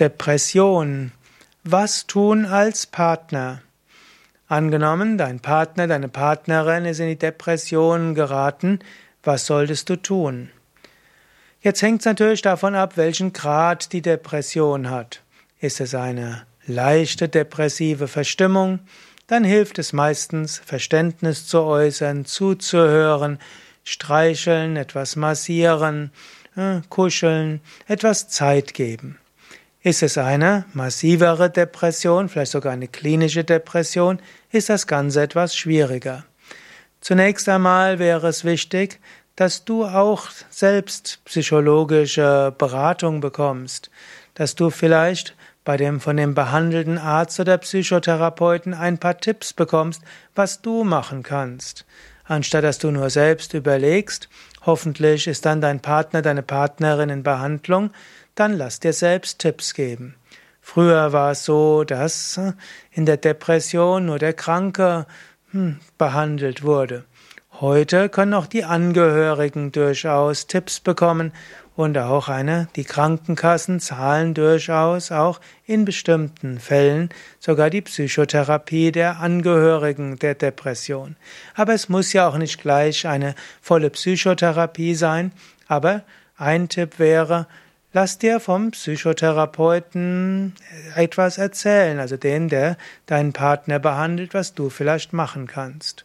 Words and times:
Depression. 0.00 1.10
Was 1.64 2.06
tun 2.06 2.46
als 2.46 2.86
Partner? 2.86 3.62
Angenommen, 4.46 5.18
dein 5.18 5.40
Partner, 5.40 5.88
deine 5.88 6.08
Partnerin 6.08 6.84
ist 6.84 7.00
in 7.00 7.08
die 7.08 7.18
Depression 7.18 8.14
geraten, 8.14 8.78
was 9.24 9.46
solltest 9.46 9.88
du 9.90 9.96
tun? 9.96 10.50
Jetzt 11.60 11.82
hängt 11.82 12.02
es 12.02 12.06
natürlich 12.06 12.42
davon 12.42 12.76
ab, 12.76 12.96
welchen 12.96 13.32
Grad 13.32 13.92
die 13.92 14.00
Depression 14.00 14.88
hat. 14.88 15.22
Ist 15.58 15.80
es 15.80 15.96
eine 15.96 16.46
leichte 16.64 17.28
depressive 17.28 18.06
Verstimmung, 18.06 18.78
dann 19.26 19.42
hilft 19.42 19.80
es 19.80 19.92
meistens, 19.92 20.62
Verständnis 20.64 21.48
zu 21.48 21.62
äußern, 21.62 22.24
zuzuhören, 22.24 23.40
streicheln, 23.82 24.76
etwas 24.76 25.16
massieren, 25.16 26.12
äh, 26.54 26.82
kuscheln, 26.88 27.60
etwas 27.88 28.28
Zeit 28.28 28.74
geben. 28.74 29.18
Ist 29.88 30.02
es 30.02 30.18
eine 30.18 30.66
massivere 30.74 31.48
Depression, 31.48 32.28
vielleicht 32.28 32.52
sogar 32.52 32.74
eine 32.74 32.88
klinische 32.88 33.42
Depression, 33.42 34.18
ist 34.52 34.68
das 34.68 34.86
Ganze 34.86 35.22
etwas 35.22 35.56
schwieriger. 35.56 36.26
Zunächst 37.00 37.48
einmal 37.48 37.98
wäre 37.98 38.28
es 38.28 38.44
wichtig, 38.44 39.00
dass 39.34 39.64
du 39.64 39.86
auch 39.86 40.26
selbst 40.50 41.20
psychologische 41.24 42.54
Beratung 42.58 43.22
bekommst, 43.22 43.90
dass 44.34 44.54
du 44.54 44.68
vielleicht 44.68 45.34
bei 45.64 45.78
dem 45.78 46.00
von 46.00 46.18
dem 46.18 46.34
behandelten 46.34 46.98
Arzt 46.98 47.40
oder 47.40 47.56
Psychotherapeuten 47.56 48.74
ein 48.74 48.98
paar 48.98 49.16
Tipps 49.16 49.54
bekommst, 49.54 50.02
was 50.34 50.60
du 50.60 50.84
machen 50.84 51.22
kannst. 51.22 51.86
Anstatt 52.24 52.62
dass 52.62 52.76
du 52.76 52.90
nur 52.90 53.08
selbst 53.08 53.54
überlegst, 53.54 54.28
hoffentlich 54.66 55.26
ist 55.28 55.46
dann 55.46 55.62
dein 55.62 55.80
Partner, 55.80 56.20
deine 56.20 56.42
Partnerin 56.42 57.08
in 57.08 57.22
Behandlung, 57.22 57.90
dann 58.38 58.52
lass 58.52 58.80
dir 58.80 58.92
selbst 58.92 59.38
Tipps 59.38 59.74
geben. 59.74 60.14
Früher 60.60 61.12
war 61.12 61.32
es 61.32 61.44
so, 61.44 61.84
dass 61.84 62.38
in 62.90 63.06
der 63.06 63.16
Depression 63.16 64.06
nur 64.06 64.18
der 64.18 64.34
Kranke 64.34 65.06
hm, 65.50 65.80
behandelt 65.96 66.62
wurde. 66.62 67.04
Heute 67.60 68.08
können 68.08 68.34
auch 68.34 68.46
die 68.46 68.64
Angehörigen 68.64 69.72
durchaus 69.72 70.46
Tipps 70.46 70.78
bekommen 70.78 71.32
und 71.74 71.96
auch 71.96 72.28
eine, 72.28 72.68
die 72.76 72.84
Krankenkassen 72.84 73.80
zahlen 73.80 74.34
durchaus 74.34 75.10
auch 75.10 75.40
in 75.64 75.84
bestimmten 75.84 76.60
Fällen 76.60 77.08
sogar 77.40 77.70
die 77.70 77.82
Psychotherapie 77.82 78.92
der 78.92 79.20
Angehörigen 79.20 80.18
der 80.18 80.34
Depression. 80.34 81.16
Aber 81.54 81.74
es 81.74 81.88
muss 81.88 82.12
ja 82.12 82.28
auch 82.28 82.36
nicht 82.36 82.60
gleich 82.60 83.06
eine 83.06 83.34
volle 83.60 83.90
Psychotherapie 83.90 84.94
sein, 84.94 85.32
aber 85.66 86.02
ein 86.36 86.68
Tipp 86.68 86.98
wäre, 86.98 87.46
Lass 87.94 88.18
dir 88.18 88.38
vom 88.38 88.72
Psychotherapeuten 88.72 90.54
etwas 90.94 91.38
erzählen, 91.38 91.98
also 91.98 92.18
den, 92.18 92.48
der 92.48 92.76
deinen 93.06 93.32
Partner 93.32 93.78
behandelt, 93.78 94.34
was 94.34 94.54
du 94.54 94.68
vielleicht 94.68 95.14
machen 95.14 95.46
kannst. 95.46 96.04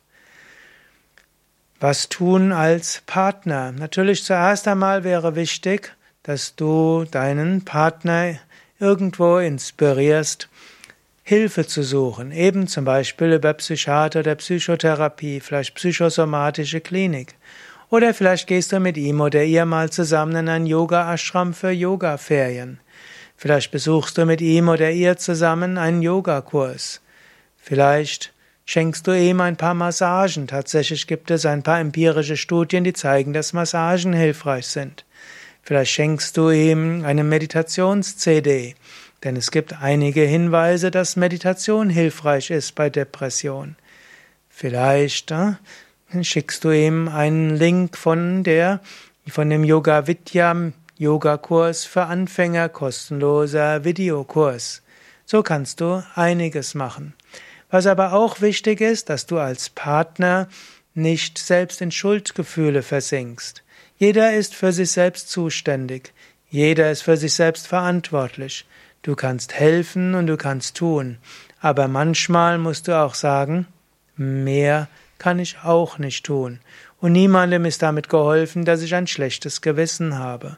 Was 1.82 2.08
tun 2.08 2.54
als 2.54 3.04
Partner? 3.06 3.74
Natürlich 3.74 4.24
zuerst 4.24 4.70
einmal 4.70 5.04
wäre 5.04 5.36
wichtig, 5.36 5.94
dass 6.24 6.56
du 6.56 7.04
deinen 7.12 7.66
Partner 7.66 8.40
irgendwo 8.80 9.38
inspirierst, 9.38 10.48
Hilfe 11.24 11.68
zu 11.68 11.84
suchen, 11.84 12.32
eben 12.32 12.68
zum 12.68 12.86
Beispiel 12.86 13.34
über 13.34 13.54
Psychiater 13.54 14.20
oder 14.20 14.36
Psychotherapie, 14.36 15.42
vielleicht 15.42 15.76
psychosomatische 15.76 16.82
Klinik. 16.82 17.36
Oder 17.94 18.16
vielleicht 18.16 18.48
gehst 18.48 18.72
du 18.72 18.80
mit 18.80 18.98
ihm 18.98 19.22
oder 19.22 19.44
ihr 19.44 19.66
mal 19.66 19.92
zusammen 19.92 20.36
in 20.36 20.50
ein 20.50 20.66
Yoga-Ashram 20.66 21.54
für 21.54 21.70
Yoga-Ferien. 21.70 22.80
Vielleicht 23.38 23.70
besuchst 23.70 24.18
du 24.18 24.26
mit 24.26 24.42
ihm 24.42 24.68
oder 24.68 24.90
ihr 24.90 25.18
zusammen 25.18 25.78
einen 25.78 26.02
Yogakurs. 26.02 27.02
Vielleicht 27.56 28.34
schenkst 28.66 29.06
du 29.06 29.12
ihm 29.12 29.42
ein 29.42 29.58
paar 29.58 29.76
Massagen. 29.76 30.48
Tatsächlich 30.48 31.06
gibt 31.06 31.30
es 31.30 31.46
ein 31.46 31.62
paar 31.62 31.80
empirische 31.80 32.36
Studien, 32.36 32.84
die 32.84 32.94
zeigen, 32.94 33.32
dass 33.32 33.54
Massagen 33.54 34.14
hilfreich 34.14 34.66
sind. 34.66 35.06
Vielleicht 35.62 35.92
schenkst 35.92 36.36
du 36.36 36.50
ihm 36.50 37.06
eine 37.06 37.24
Meditations-CD, 37.24 38.74
denn 39.24 39.36
es 39.36 39.52
gibt 39.52 39.84
einige 39.84 40.22
Hinweise, 40.22 40.90
dass 40.90 41.16
Meditation 41.16 41.92
hilfreich 41.92 42.50
ist 42.50 42.74
bei 42.74 42.90
Depression. 42.90 43.76
Vielleicht 44.50 45.30
äh, 45.30 45.52
schickst 46.22 46.64
du 46.64 46.72
ihm 46.72 47.08
einen 47.08 47.56
Link 47.56 47.98
von 47.98 48.44
der, 48.44 48.82
von 49.28 49.50
dem 49.50 49.64
Yoga 49.64 50.06
Vidya 50.06 50.72
Yoga 50.98 51.38
Kurs 51.38 51.86
für 51.86 52.04
Anfänger, 52.04 52.70
kostenloser 52.70 53.84
Videokurs. 53.84 54.84
So 55.26 55.42
kannst 55.42 55.82
du 55.82 56.04
einiges 56.14 56.76
machen. 56.76 57.14
Was 57.72 57.88
aber 57.88 58.14
auch 58.14 58.42
wichtig 58.42 58.82
ist, 58.82 59.10
dass 59.10 59.26
du 59.26 59.40
als 59.40 59.70
Partner 59.70 60.48
nicht 60.94 61.40
selbst 61.40 61.82
in 61.82 61.92
Schuldgefühle 61.92 62.84
versinkst. 62.84 63.64
Jeder 63.98 64.34
ist 64.34 64.54
für 64.54 64.72
sich 64.72 64.92
selbst 64.92 65.30
zuständig. 65.30 66.14
Jeder 66.50 66.92
ist 66.92 67.02
für 67.02 67.18
sich 67.18 67.34
selbst 67.34 67.68
verantwortlich. 67.68 68.66
Du 69.02 69.16
kannst 69.16 69.54
helfen 69.54 70.14
und 70.14 70.28
du 70.28 70.38
kannst 70.38 70.78
tun. 70.78 71.18
Aber 71.60 71.88
manchmal 71.88 72.58
musst 72.60 72.88
du 72.88 72.98
auch 72.98 73.16
sagen, 73.16 73.66
mehr 74.16 74.88
kann 75.24 75.40
ich 75.40 75.60
auch 75.64 76.00
nicht 76.00 76.26
tun. 76.26 76.60
Und 77.00 77.14
niemandem 77.14 77.64
ist 77.64 77.82
damit 77.82 78.10
geholfen, 78.10 78.66
dass 78.66 78.82
ich 78.82 78.94
ein 78.94 79.08
schlechtes 79.08 79.62
Gewissen 79.62 80.20
habe. 80.20 80.58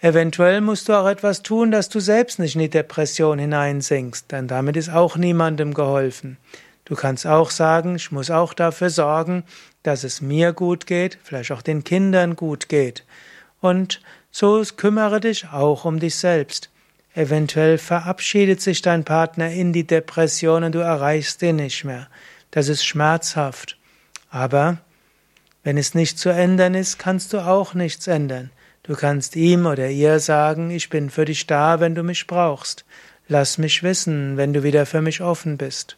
Eventuell 0.00 0.60
musst 0.60 0.88
du 0.88 0.94
auch 0.94 1.06
etwas 1.06 1.44
tun, 1.44 1.70
dass 1.70 1.88
du 1.88 2.00
selbst 2.00 2.40
nicht 2.40 2.56
in 2.56 2.62
die 2.62 2.70
Depression 2.70 3.38
hineinsinkst, 3.38 4.32
denn 4.32 4.48
damit 4.48 4.76
ist 4.76 4.88
auch 4.88 5.16
niemandem 5.16 5.74
geholfen. 5.74 6.38
Du 6.86 6.96
kannst 6.96 7.24
auch 7.24 7.52
sagen, 7.52 7.94
ich 7.94 8.10
muss 8.10 8.32
auch 8.32 8.52
dafür 8.52 8.90
sorgen, 8.90 9.44
dass 9.84 10.02
es 10.02 10.20
mir 10.20 10.52
gut 10.52 10.84
geht, 10.88 11.16
vielleicht 11.22 11.52
auch 11.52 11.62
den 11.62 11.84
Kindern 11.84 12.34
gut 12.34 12.68
geht. 12.68 13.04
Und 13.60 14.00
so 14.32 14.60
kümmere 14.76 15.20
dich 15.20 15.50
auch 15.52 15.84
um 15.84 16.00
dich 16.00 16.16
selbst. 16.16 16.68
Eventuell 17.14 17.78
verabschiedet 17.78 18.60
sich 18.60 18.82
dein 18.82 19.04
Partner 19.04 19.52
in 19.52 19.72
die 19.72 19.86
Depression 19.86 20.64
und 20.64 20.74
du 20.74 20.80
erreichst 20.80 21.40
ihn 21.42 21.56
nicht 21.56 21.84
mehr 21.84 22.08
das 22.54 22.68
ist 22.68 22.84
schmerzhaft. 22.84 23.76
Aber 24.30 24.78
wenn 25.64 25.76
es 25.76 25.94
nicht 25.94 26.20
zu 26.20 26.28
ändern 26.28 26.74
ist, 26.74 27.00
kannst 27.00 27.32
du 27.32 27.40
auch 27.40 27.74
nichts 27.74 28.06
ändern. 28.06 28.52
Du 28.84 28.94
kannst 28.94 29.34
ihm 29.34 29.66
oder 29.66 29.90
ihr 29.90 30.20
sagen, 30.20 30.70
ich 30.70 30.88
bin 30.88 31.10
für 31.10 31.24
dich 31.24 31.48
da, 31.48 31.80
wenn 31.80 31.96
du 31.96 32.04
mich 32.04 32.28
brauchst. 32.28 32.84
Lass 33.26 33.58
mich 33.58 33.82
wissen, 33.82 34.36
wenn 34.36 34.52
du 34.52 34.62
wieder 34.62 34.86
für 34.86 35.00
mich 35.00 35.20
offen 35.20 35.56
bist. 35.56 35.96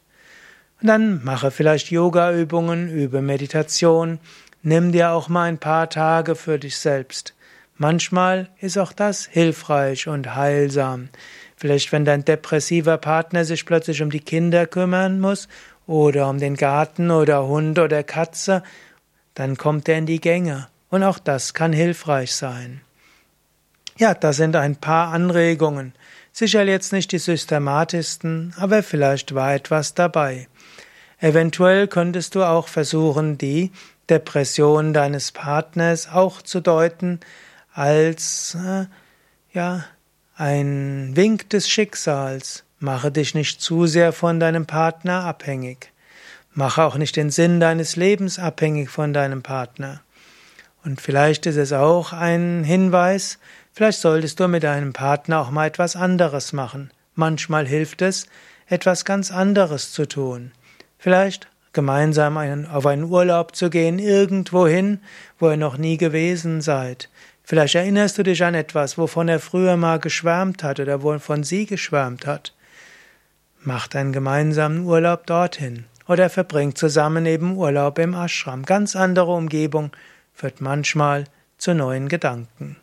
Und 0.80 0.88
dann 0.88 1.22
mache 1.22 1.50
vielleicht 1.50 1.90
Yoga-Übungen, 1.90 2.88
übe 2.88 3.20
Meditation, 3.20 4.18
nimm 4.62 4.92
dir 4.92 5.10
auch 5.10 5.28
mal 5.28 5.50
ein 5.50 5.58
paar 5.58 5.90
Tage 5.90 6.36
für 6.36 6.58
dich 6.58 6.78
selbst. 6.78 7.34
Manchmal 7.76 8.48
ist 8.60 8.78
auch 8.78 8.94
das 8.94 9.26
hilfreich 9.26 10.08
und 10.08 10.34
heilsam. 10.34 11.10
Vielleicht, 11.56 11.90
wenn 11.92 12.04
dein 12.04 12.24
depressiver 12.24 12.98
Partner 12.98 13.44
sich 13.44 13.64
plötzlich 13.64 14.02
um 14.02 14.10
die 14.10 14.20
Kinder 14.20 14.66
kümmern 14.66 15.20
muss 15.20 15.48
oder 15.86 16.28
um 16.28 16.38
den 16.38 16.56
Garten 16.56 17.10
oder 17.10 17.46
Hund 17.46 17.78
oder 17.78 18.02
Katze, 18.02 18.62
dann 19.34 19.56
kommt 19.56 19.88
er 19.88 19.98
in 19.98 20.06
die 20.06 20.20
Gänge. 20.20 20.68
Und 20.90 21.02
auch 21.02 21.18
das 21.18 21.54
kann 21.54 21.72
hilfreich 21.72 22.34
sein. 22.34 22.82
Ja, 23.98 24.12
das 24.12 24.36
sind 24.36 24.56
ein 24.56 24.76
paar 24.76 25.12
Anregungen. 25.12 25.94
Sicher 26.32 26.64
jetzt 26.64 26.92
nicht 26.92 27.12
die 27.12 27.18
systematischsten, 27.18 28.54
aber 28.58 28.82
vielleicht 28.82 29.34
war 29.34 29.54
etwas 29.54 29.94
dabei. 29.94 30.48
Eventuell 31.18 31.88
könntest 31.88 32.34
du 32.34 32.42
auch 32.42 32.68
versuchen, 32.68 33.38
die 33.38 33.72
Depression 34.10 34.92
deines 34.92 35.32
Partners 35.32 36.08
auch 36.12 36.42
zu 36.42 36.60
deuten 36.60 37.20
als 37.72 38.54
äh, 38.54 38.84
ja 39.52 39.84
ein 40.38 41.16
Wink 41.16 41.48
des 41.48 41.66
Schicksals. 41.68 42.64
Mache 42.78 43.10
dich 43.10 43.34
nicht 43.34 43.62
zu 43.62 43.86
sehr 43.86 44.12
von 44.12 44.38
deinem 44.38 44.66
Partner 44.66 45.24
abhängig. 45.24 45.92
Mache 46.52 46.84
auch 46.84 46.96
nicht 46.96 47.16
den 47.16 47.30
Sinn 47.30 47.58
deines 47.58 47.96
Lebens 47.96 48.38
abhängig 48.38 48.90
von 48.90 49.14
deinem 49.14 49.42
Partner. 49.42 50.02
Und 50.84 51.00
vielleicht 51.00 51.46
ist 51.46 51.56
es 51.56 51.72
auch 51.72 52.12
ein 52.12 52.64
Hinweis, 52.64 53.38
vielleicht 53.72 54.00
solltest 54.00 54.38
du 54.38 54.46
mit 54.46 54.62
deinem 54.62 54.92
Partner 54.92 55.40
auch 55.40 55.50
mal 55.50 55.66
etwas 55.66 55.96
anderes 55.96 56.52
machen. 56.52 56.90
Manchmal 57.14 57.66
hilft 57.66 58.02
es, 58.02 58.26
etwas 58.66 59.06
ganz 59.06 59.30
anderes 59.32 59.92
zu 59.92 60.06
tun. 60.06 60.52
Vielleicht 60.98 61.48
gemeinsam 61.72 62.36
einen, 62.36 62.66
auf 62.66 62.84
einen 62.84 63.04
Urlaub 63.04 63.56
zu 63.56 63.70
gehen, 63.70 63.98
irgendwohin, 63.98 65.00
wo 65.38 65.50
ihr 65.50 65.56
noch 65.56 65.78
nie 65.78 65.96
gewesen 65.96 66.60
seid. 66.60 67.08
Vielleicht 67.48 67.76
erinnerst 67.76 68.18
du 68.18 68.24
dich 68.24 68.42
an 68.42 68.56
etwas, 68.56 68.98
wovon 68.98 69.28
er 69.28 69.38
früher 69.38 69.76
mal 69.76 70.00
geschwärmt 70.00 70.64
hat 70.64 70.80
oder 70.80 71.04
wovon 71.04 71.44
sie 71.44 71.64
geschwärmt 71.64 72.26
hat. 72.26 72.52
Macht 73.62 73.94
einen 73.94 74.12
gemeinsamen 74.12 74.84
Urlaub 74.84 75.28
dorthin 75.28 75.84
oder 76.08 76.28
verbringt 76.28 76.76
zusammen 76.76 77.24
eben 77.24 77.56
Urlaub 77.56 78.00
im 78.00 78.14
Ashram. 78.14 78.64
Ganz 78.64 78.96
andere 78.96 79.30
Umgebung 79.30 79.92
führt 80.34 80.60
manchmal 80.60 81.26
zu 81.56 81.72
neuen 81.72 82.08
Gedanken. 82.08 82.78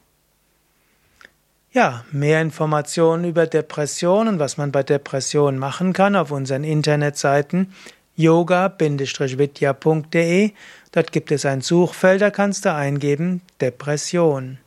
Ja, 1.74 2.06
mehr 2.14 2.42
Informationen 2.42 3.26
über 3.26 3.48
Depressionen, 3.48 4.40
was 4.40 4.56
man 4.56 4.72
bei 4.72 4.84
Depressionen 4.84 5.60
machen 5.60 5.92
kann, 5.92 6.16
auf 6.16 6.32
unseren 6.32 6.64
Internetseiten 6.64 7.74
yoga-vidya.de. 8.16 10.52
Dort 10.92 11.12
gibt 11.12 11.32
es 11.32 11.46
ein 11.46 11.62
Suchfeld, 11.62 12.22
da 12.22 12.30
kannst 12.30 12.66
du 12.66 12.74
eingeben 12.74 13.42
Depression. 13.62 14.58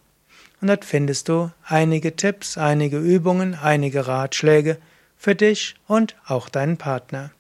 Und 0.60 0.68
dort 0.68 0.84
findest 0.84 1.28
du 1.28 1.50
einige 1.64 2.16
Tipps, 2.16 2.58
einige 2.58 2.98
Übungen, 2.98 3.54
einige 3.54 4.06
Ratschläge 4.06 4.78
für 5.16 5.34
dich 5.34 5.76
und 5.86 6.16
auch 6.26 6.48
deinen 6.48 6.76
Partner. 6.76 7.30